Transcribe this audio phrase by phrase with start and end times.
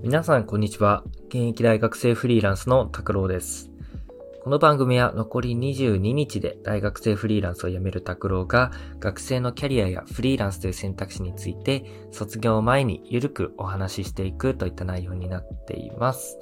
[0.00, 1.02] 皆さんこんにちは。
[1.26, 3.68] 現役大学生フリーランスの拓郎です。
[4.44, 8.70] この番組は残り22日で大学生フリーランスを辞める拓郎が
[9.00, 16.38] 学生のキャリアやフリーランスという選択肢について卒業前にゆるくお話ししていくといった内容になっています。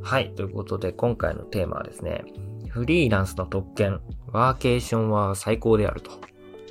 [0.00, 0.32] はい。
[0.36, 2.24] ということで今回のテーマはですね、
[2.68, 6.12] フリーランスの特権、ワーケーションは最高であると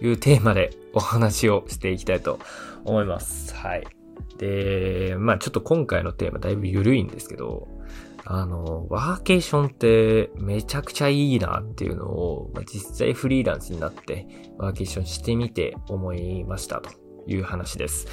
[0.02, 2.40] いうテーマでお話をしていきたいと
[2.86, 3.54] 思います。
[3.54, 3.97] はい。
[4.38, 7.68] で、まあちょっと今回のテーマだいぶ緩いんですけど、
[8.26, 14.28] あの、ワーケーションってめちゃくちゃいいなっていうのを、まあ、実際フリーランスになって
[14.58, 16.90] ワーケーションしてみて思いましたと
[17.26, 18.08] いう話です。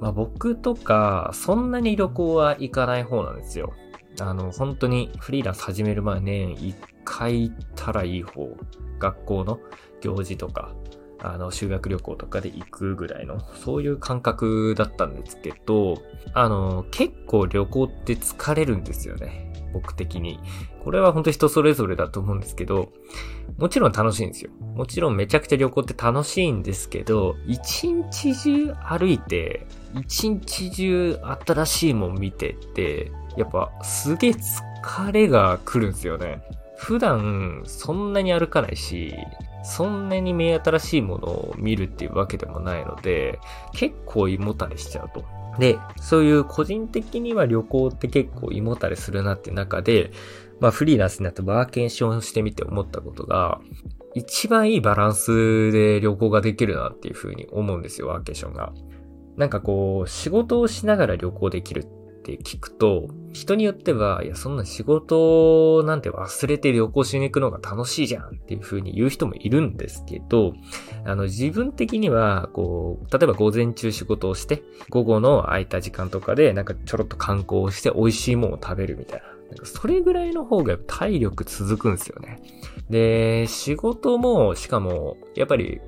[0.00, 3.72] まあ僕とかそんなに旅行は行かない方なんですよ。
[4.20, 8.48] あの、本当にフリーランス始める前年1回行ったらいい方。
[8.98, 9.60] 学校の
[10.00, 10.74] 行事とか、
[11.32, 16.02] あの、修学旅行とかで行くぐらいの、そういう感覚だったんですけど、
[16.34, 19.52] あの、結構旅行って疲れるんですよね。
[19.72, 20.38] 僕的に。
[20.84, 22.92] これは本当人それぞれだと思うんですけど、
[23.58, 24.50] もちろん楽しいんですよ。
[24.74, 36.40] もちろんめちゃくちゃ旅行って楽しいんですけど、一日中歩いて、一日中新しいもん見てって、やっぱすげえ疲れが来るんですよね。
[36.76, 39.14] 普段そんなに歩かないし、
[39.66, 43.40] そんなに目新しいものを見るっていうわけでもないので、
[43.72, 45.24] 結構胃もたれしちゃうと。
[45.58, 50.12] で、そういう個人的には旅行って結構胃もたれするなって中で、
[50.60, 53.60] まあフリーランスになってワーケーションしてみて思ったことが、
[54.14, 58.72] 一番いいバランスで旅行ができるなっていうふうに思うんですよ、ワーケーションが。
[59.36, 61.86] なんかこう、仕事をしながら旅行できるっ
[62.34, 70.54] って聞くと、人によっては、いや、そんな仕事なんて忘れて旅行しに行くのが楽しいじゃんっていう風に言う人もいるんですけど、
[71.04, 79.26] あの、自分的には、こう、例えば午前中仕事をして、午後の空いた時間とかで、なんかちょろっと観光をして美味しいものを食べるみたいな。
[79.26, 82.40] なんかそれぐらいの方が体力続くんですよね。
[82.90, 85.80] で、仕事も、しかも、やっぱり、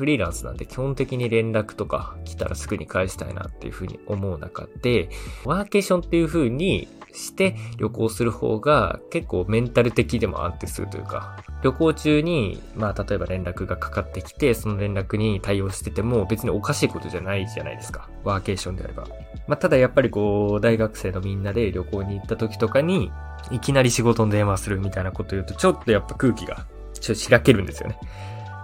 [0.00, 5.10] フリーランスなんで基本的に連絡とか来たらすぐに返したいなっていうふうに思う中で、
[5.44, 18.08] ワーケーションっていうふうにして旅行する方が結構メンタル的でも安定するというか、旅行中に、まあ例えば連絡がかかってきて、その連絡に対応してても別におかしいことじゃないじゃないですか。
[18.24, 19.06] ワーケーションであれば。
[19.46, 23.12] まあただやっぱりこう、大学生のみんなで旅行に行った時とかに、
[23.50, 27.98] いきなり仕事の電話するみたいなこと言うと、ちょっとやっぱ空気が、ちょっとしらけるんですよね。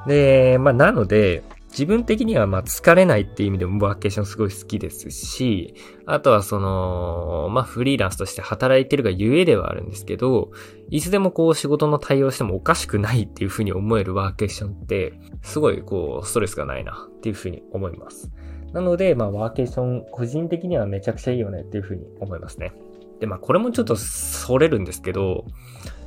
[0.07, 1.43] で、まあ、なので、
[1.77, 5.75] 自分的にはまあ疲れないっていう意味でもワーケーションすごい好きですし、
[6.07, 10.53] あとはその、まあフリーランスとして働いてるがゆえではあるんですけど、
[10.89, 15.13] いつでもこう仕事の対応してもおかしくないっていうふうに思えるワーケーションって、
[15.43, 18.33] すごいこうストレスがないなっていうふうに思います。
[18.73, 22.73] なので、まあワーケーション個人的にはめちゃくちゃいいよねっていうふうに思いますね。
[23.21, 25.45] で、まあこれもちょっとそれるんですけど、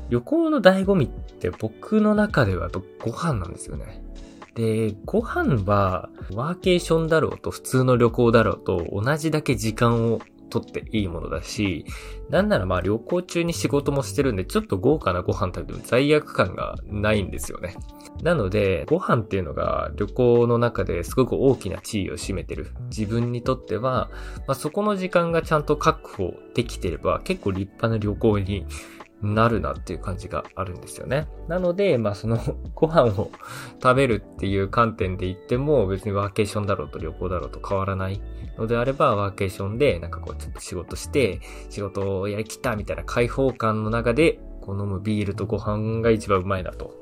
[0.09, 4.03] 旅行の醍醐味って僕の中ではご飯なんですよね。
[4.55, 11.85] で、ご飯はワーケーションだろうと普通の旅行だろうと同じだけ時間を取っていいものだし、
[12.29, 17.75] なんならまあ旅行中に仕事もしてるんでちょっと豪華なご飯食べても罪悪感がないんですよね。
[18.23, 24.09] なので、ご飯っていうのが旅行の中ですごく大きな地位を占めてる自分にとっては、
[24.47, 28.65] まあ、そこの時間がちゃんと確保できてれば結構立派な旅行に
[29.21, 31.27] なるなっていう感じがあるんですよね。
[31.47, 32.39] なので、まあその
[32.73, 33.31] ご飯を
[33.81, 38.21] 食べるっていう観点で言っても別にワーケーションだろうと旅行だろうと変わらない
[38.57, 46.93] のであればワーケーションでなんかこうちょっと仕事して仕事をやりきったみたいな開放感の中でこう飲むビールとご飯が一番うまいなと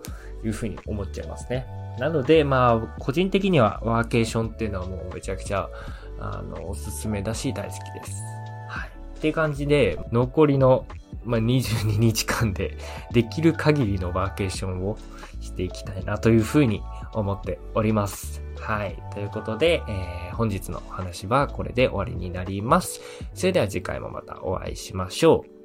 [0.43, 1.65] いうふうに思っちゃいますね。
[1.99, 5.69] なので、まあ個人的にはワーケーションっていうのはもうめちゃくちゃ
[6.19, 8.21] あのおすすめだし大好きです。
[8.69, 8.89] はい。
[9.17, 10.85] っていう感じで残りの
[11.27, 12.77] まあ、22日間で
[13.11, 14.97] できる限りのバーケーションを
[15.41, 16.81] していきたいなというふうに
[17.13, 18.41] 思っております。
[18.59, 18.97] はい。
[19.13, 23.01] ということで、えー、本日のお話はこれで終わりになります。
[23.33, 25.56] それでは次回もまたお会いしましょう。